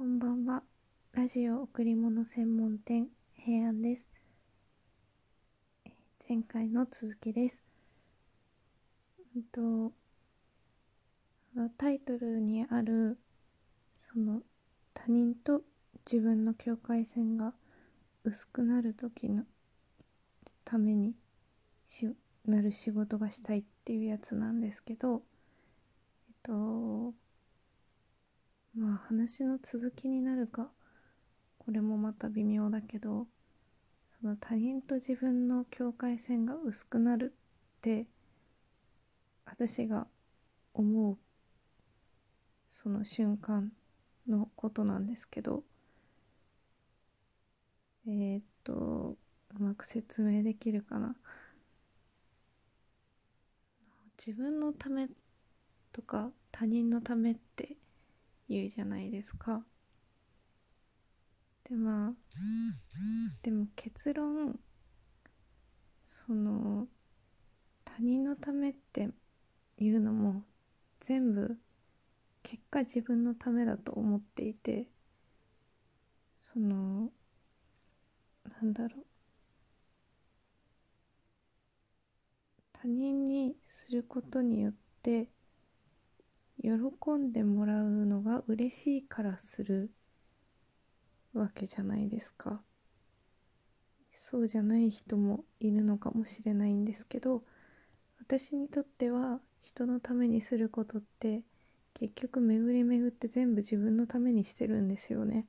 [0.00, 0.62] こんばんは。
[1.12, 4.06] ラジオ贈り物専門店平安です。
[6.26, 7.62] 前回の続きです。
[9.36, 9.92] うんと
[11.76, 13.18] タイトルにある
[13.98, 14.40] その
[14.94, 15.60] 他人と
[16.10, 17.52] 自分の境界線が
[18.24, 19.44] 薄くなる時の
[20.64, 21.12] ために
[21.84, 22.08] し
[22.46, 25.20] なる仕事がしたいっていうやつなんですけど
[26.26, 27.12] えっと
[28.74, 30.70] まあ話の続きになるか。
[31.58, 33.26] これもまた微妙だけど
[34.20, 37.34] その他人と自分の境界線が薄くなる
[37.78, 38.06] って
[39.44, 40.06] 私が
[40.72, 41.18] 思う
[42.68, 43.72] その瞬間
[44.26, 45.62] のことなんですけど
[48.06, 49.16] えー、っと
[49.58, 51.14] うまく説明できるかな。
[54.18, 55.08] 自分のため
[55.92, 57.76] とか他人のためって
[58.50, 59.62] 言うじゃないですか。
[61.68, 62.12] でまあ
[63.42, 64.58] でも結論
[66.02, 66.88] その
[67.84, 69.08] 他人のためって
[69.78, 70.42] いうのも
[71.00, 71.56] 全部
[72.42, 74.88] 結果自分のためだと思っていて
[76.36, 77.10] その
[78.60, 79.04] なんだろう
[82.72, 85.28] 他人にすることによって
[86.62, 86.70] 喜
[87.18, 89.90] んでもらうのが嬉しいからする
[91.32, 92.62] わけじゃないですか。
[94.12, 97.42] そうじゃない人もいるのかもしれないんですけど
[98.20, 101.42] 私にとっては人のためにすることって
[101.94, 105.46] 結局巡り巡って全部自分のためにしてるんですよね。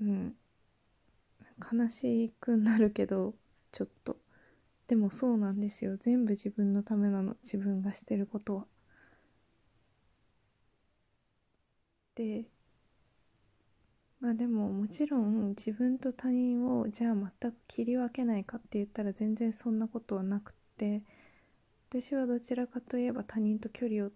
[0.00, 0.34] うん。
[1.72, 3.34] 悲しくなるけど
[3.72, 4.16] ちょっと。
[4.88, 5.96] でもそうなんですよ。
[5.98, 7.36] 全部自分のためなの。
[7.42, 8.66] 自分がしてることは。
[12.22, 12.44] で
[14.20, 21.02] まあでももちろん自分と他人をじゃあ全く切り分けないかって言ったら全然そんなことはなくって。
[21.90, 24.10] 私はどちらかといえば他人と距離を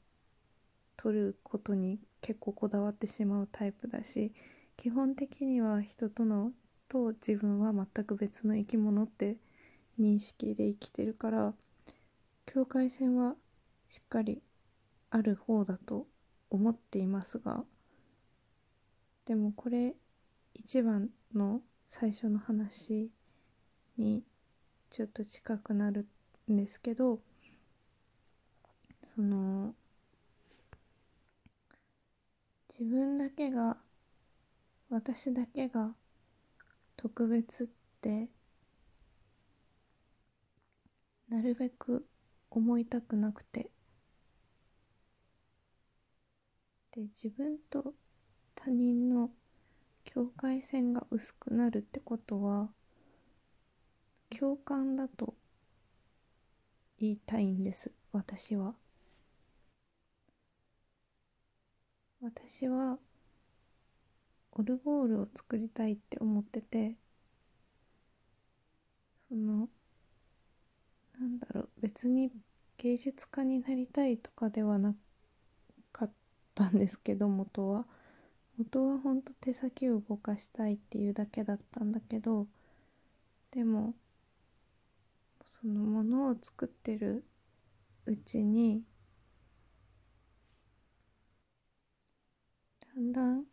[0.99, 4.35] 取ることに結構こだわってしまうタイプだし
[4.77, 6.53] 基本的には人との
[6.87, 9.39] と自分は全く別の生き物って
[9.99, 11.55] 認識で生きてるから
[12.45, 13.37] 境界線は
[13.89, 14.43] しっかり
[15.09, 16.07] ある方だと
[16.51, 17.65] 思っていますが
[19.25, 19.94] でもこれ
[20.55, 23.10] 一番の最初の話
[23.97, 24.25] に
[24.91, 26.06] ちょっと近くなる
[26.50, 27.21] んですけど
[29.15, 29.75] その
[32.69, 33.77] 自分だけが
[34.91, 35.94] 私だけが
[36.97, 37.66] 特別っ
[38.00, 38.28] て
[41.28, 42.06] なるべく
[42.50, 43.71] 思いたくなくて。
[46.94, 47.94] で自分と
[48.65, 49.28] 他人の
[50.05, 52.69] 境界線が薄くなるってことは
[54.31, 55.34] 共感だと
[57.00, 58.77] 言いたいんです私は
[62.21, 63.00] 私は
[64.53, 66.94] オルゴールを作りたいって思ってて
[69.29, 69.69] その
[71.19, 72.31] なんだろう別に
[72.79, 74.94] 芸術家になりたいとかではな
[75.91, 76.11] かっ
[76.55, 77.87] たんですけど元は。
[78.62, 82.47] 元はほんと手先を動かしたいっていうだけだったんだけど
[83.50, 83.95] でも
[85.45, 87.25] そのものを作ってる
[88.06, 88.84] うちに
[92.95, 93.45] だんだん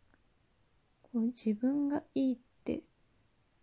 [1.02, 2.82] こう自分がいいって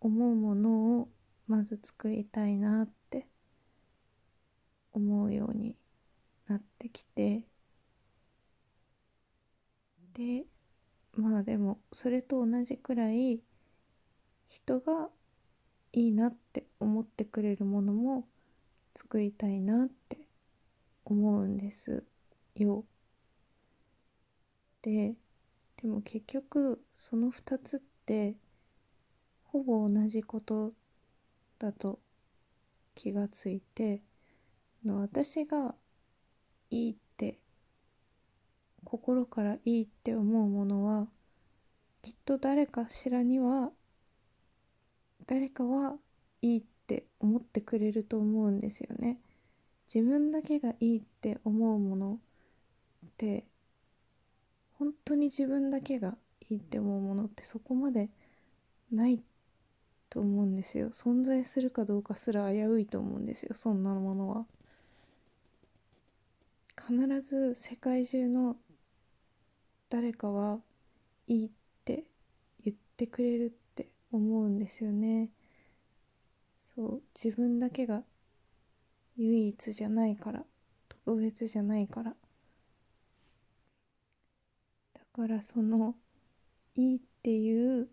[0.00, 1.08] 思うものを
[1.46, 3.26] まず作りたいなって
[4.92, 5.76] 思うように
[6.46, 7.46] なってきて
[10.12, 10.44] で
[11.18, 13.40] まあでもそれと同じくらい
[14.46, 15.10] 人が
[15.92, 18.28] いいなって思ってくれるものも
[18.94, 20.18] 作りたいなって
[21.04, 22.04] 思うんです
[22.54, 22.84] よ。
[24.82, 25.16] で
[25.76, 28.36] でも結局その2つって
[29.42, 30.72] ほぼ同じこと
[31.58, 31.98] だと
[32.94, 34.02] 気がついて
[34.84, 35.74] 私が
[36.70, 37.07] いいって
[38.84, 41.08] 心からいいって思うものは
[42.02, 43.70] きっと誰かしらには
[45.26, 45.96] 誰かは
[46.40, 49.18] いいって思ってくれると思うんですよね。
[49.92, 52.18] 自分だけがいいって思うもの
[53.06, 53.44] って
[54.78, 56.16] 本当に自分だけが
[56.48, 58.08] いいって思うものってそこまで
[58.90, 59.22] ない
[60.08, 60.90] と思うんですよ。
[60.90, 63.54] 存在するかどうかすら危ういと思うんですよ。
[63.54, 64.46] そんなものは。
[66.76, 68.56] 必ず世界中の
[69.90, 70.60] 誰かは
[71.26, 71.50] いいっ
[71.84, 72.04] て
[72.64, 75.30] 言ってくれるって思うんですよね。
[76.58, 78.02] そう自分だけが
[79.16, 80.44] 唯一じゃないから
[80.88, 82.14] 特別じゃないから。
[84.94, 85.94] だからその
[86.76, 87.88] いいっていう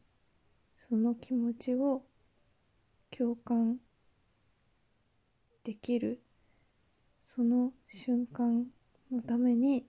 [0.77, 2.03] その気持ちを
[3.09, 3.79] 共感
[5.63, 6.21] できる
[7.23, 8.67] その瞬間
[9.11, 9.87] のために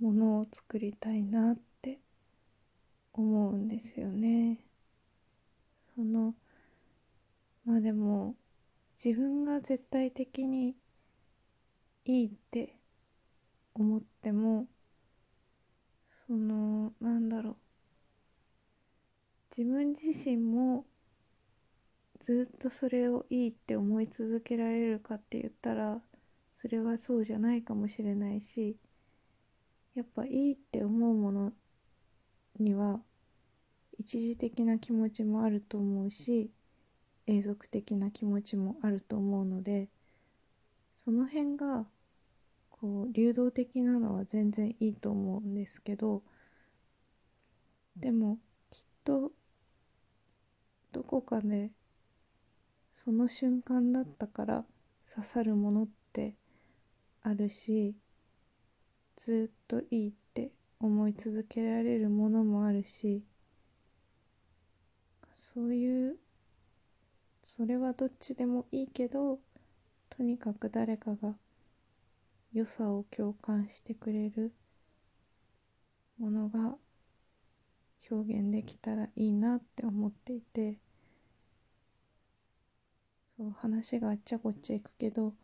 [0.00, 1.98] ものを作りたいなって
[3.12, 4.64] 思うんですよね。
[5.94, 6.34] その
[7.64, 8.36] まあでも
[9.02, 10.76] 自分が絶対的に
[12.04, 12.76] いいって
[13.74, 14.66] 思っても
[16.26, 17.56] そのなんだろう
[19.56, 20.86] 自分自身も
[22.20, 26.00] ずっとそれをいいって思い続けられるかって言ったら
[26.56, 28.76] それはそうじゃないかもしれないし
[29.98, 31.52] やっぱいいって思うもの
[32.60, 33.00] には
[33.98, 36.52] 一時的な気持ちもあると思うし
[37.26, 39.88] 永続的な気持ちもあると思うので
[40.98, 41.84] その辺が
[42.70, 46.22] こう流動的なのは全然いいと思うんですけど
[47.96, 48.38] でも
[48.70, 49.32] きっと
[50.92, 51.72] どこかで
[52.92, 54.64] その瞬間だったから
[55.12, 56.36] 刺さるものって
[57.20, 57.96] あるし
[59.18, 63.24] ずっといいって思い続けられるものもあるし
[65.34, 66.16] そういう
[67.42, 69.40] それはどっちでもいいけど
[70.10, 71.34] とにかく誰かが
[72.52, 74.52] 良さを共感してくれる
[76.18, 76.76] ものが
[78.08, 80.78] 表現できたらいいなって思っていて
[83.36, 85.34] そう話があっちゃこっちゃいくけど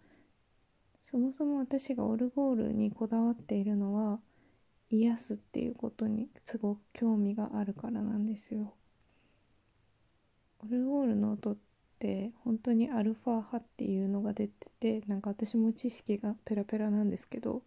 [1.04, 4.20] そもそも私がオルゴールにこだわっているのは
[4.90, 8.74] 癒すっていうことにすごく興味があるからなんですよ。
[10.60, 11.56] オルゴールの音っ
[11.98, 17.62] て本当にアルファ波っていうのが出ててなんか私も知識がペラペラなんですけど、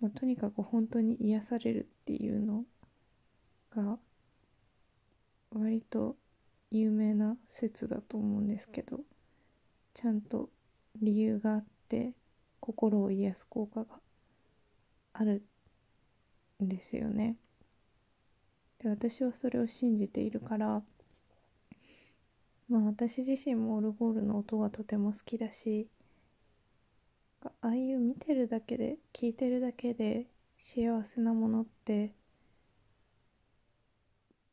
[0.00, 2.64] まあ、とにかく本当に癒されるっていうの
[3.70, 3.98] が
[5.52, 6.16] 割と
[6.72, 8.98] 有名な説だと思うんですけど
[9.92, 10.48] ちゃんと
[11.00, 12.14] 理由があって
[12.64, 13.86] 心を癒す効果が
[15.12, 15.42] ある
[16.62, 17.36] んですよね。
[18.78, 20.82] で私はそれを信じているから
[22.70, 25.88] まあ私自身もオルゴールの音がとても好きだし
[27.42, 30.26] ああいう見てるだけで聞いてるだけで
[30.56, 32.14] 幸せなものって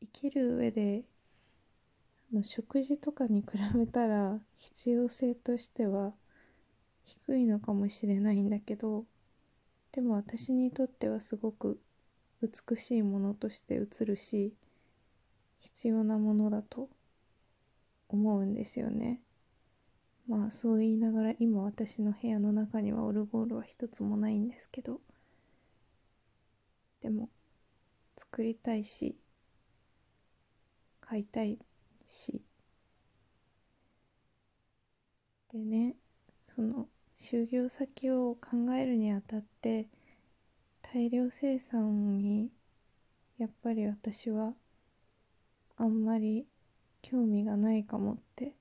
[0.01, 1.05] 生きる上で
[2.33, 6.11] の食事とかに比べたら必要性としては
[7.03, 9.05] 低いのかもしれないんだけど
[9.91, 11.79] でも私にとってはすごく
[12.41, 14.53] 美しいものとして映るし
[15.59, 16.89] 必要なものだと
[18.09, 19.21] 思うんですよね。
[20.27, 25.01] まあそう言いながら今私の部屋の中にはオルゴールは一つもないんですけど
[27.01, 27.29] でも
[28.17, 29.17] 作りたいし
[31.01, 31.59] 買いたい
[32.05, 32.41] し。
[35.51, 35.95] でね
[36.55, 39.87] その就業先を考えるにあたって
[40.81, 42.51] 大量生産に
[43.37, 44.53] やっぱり私は
[45.77, 46.45] あんまり
[47.01, 48.53] 興味がないかもって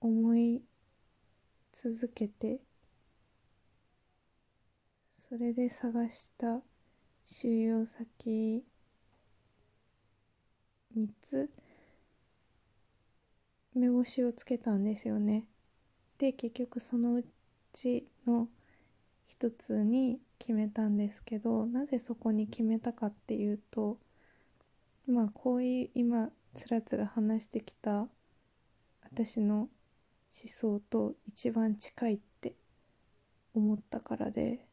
[0.00, 0.62] 思い
[1.72, 2.60] 続けて
[5.12, 6.62] それで探した
[7.26, 8.64] 収容先
[10.94, 11.50] 3つ
[13.74, 15.46] 目星をつけたんですよね。
[16.18, 17.24] で結局そのう
[17.72, 18.48] ちの
[19.26, 23.98] 一つに決めたんですけどなぜそこに決めたかっていうと
[25.06, 28.08] まあこういう今つらつら話してきた
[29.02, 29.68] 私の思
[30.30, 32.54] 想と一番近いって
[33.54, 34.66] 思ったからで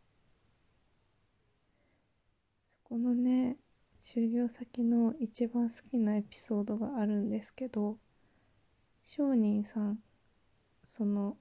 [2.84, 3.58] そこのね
[4.00, 7.98] 就業先の一番好きなエピソードがあるんですけど
[9.04, 10.00] 商人さん
[10.84, 11.38] その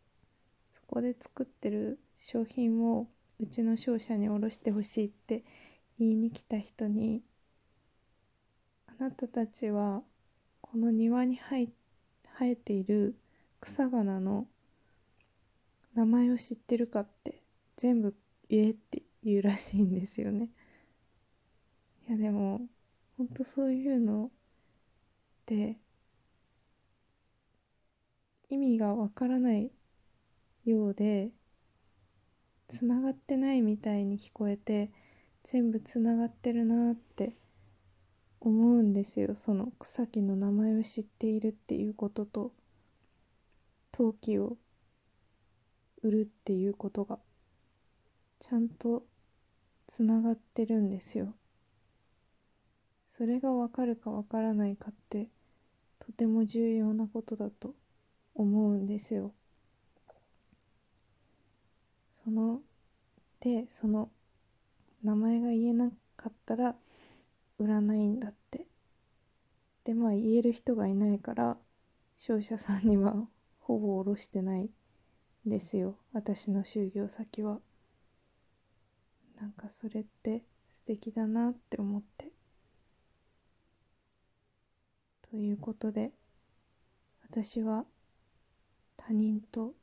[0.70, 3.08] そこで作ってる商品を
[3.38, 5.44] うちの商社に卸してほしいって
[5.98, 7.22] 言いに来た人に
[8.86, 10.02] 「あなたたちは
[10.60, 11.68] この庭に生
[12.40, 13.16] えている
[13.60, 14.46] 草花の
[15.94, 17.42] 名前を知ってるかって
[17.76, 18.14] 全部
[18.48, 20.50] 言えって言うらしいんですよね。
[22.08, 22.68] いやでも
[23.16, 24.30] ほんとそういうのっ
[25.46, 25.78] て
[28.52, 29.72] 意味がわからない
[30.66, 31.30] ようで
[32.68, 34.90] つながってないみたいに聞こえて
[35.42, 37.34] 全部つながってるなって
[38.40, 39.36] 思うんですよ。
[39.36, 42.52] その草木の名前を知っているっていうことと
[43.90, 44.58] 陶器を
[46.02, 47.18] 売るっていうことが。
[48.38, 49.06] ちゃんと
[49.86, 51.34] つながってるんですよ。
[53.08, 55.30] それがわかるかわからないかって
[56.00, 57.74] とても重要なことだと
[58.34, 59.32] 思うんですよ。
[62.10, 62.60] その
[63.40, 64.10] でその
[65.02, 66.76] 名前が言えなかったら
[67.58, 68.66] 売らないんだって。
[69.84, 71.56] でまあ言える人がいないから
[72.16, 73.26] 商社さんには
[73.58, 74.70] ほぼ卸してない
[75.44, 75.96] ですよ。
[76.12, 77.58] 私の就業先は。
[79.40, 82.30] なんかそれって素敵だなって思って。
[85.30, 86.12] ということで
[87.28, 87.86] 私は
[88.96, 89.74] 他人と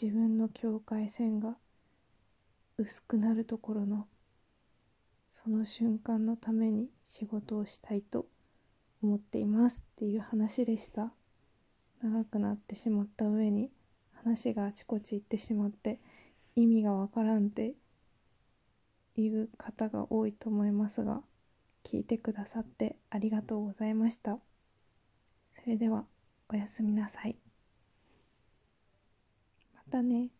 [0.00, 1.56] 自分の境界線が
[2.76, 4.06] 薄くなるところの
[5.30, 8.26] その瞬間のために仕事をしたいと
[9.02, 11.12] 思っていますっていう話でした。
[12.02, 13.70] 長くなってしまった上に
[14.12, 16.00] 話があちこち行ってしまって
[16.54, 17.74] 意味がわからんって
[19.16, 21.22] いう方が多いと思いますが
[21.84, 24.38] 聞いてくださってありがとうございました。
[25.62, 26.04] それでは
[26.48, 27.43] おやすみなさい。
[29.88, 30.30] だね。